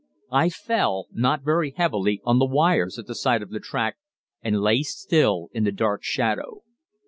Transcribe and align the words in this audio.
I 0.31 0.49
fell 0.49 1.05
not 1.11 1.43
very 1.43 1.75
heavily 1.77 2.21
on 2.23 2.39
the 2.39 2.47
wires 2.47 2.97
at 2.97 3.05
the 3.05 3.13
side 3.13 3.43
of 3.43 3.51
the 3.51 3.59
track, 3.59 3.97
and 4.41 4.59
lay 4.59 4.81
still 4.81 5.49
in 5.53 5.63
the 5.63 5.71
dark 5.71 6.01
shadow. 6.01 6.63